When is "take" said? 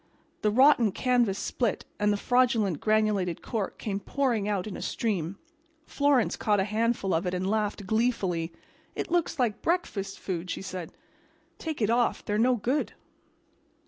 11.59-11.83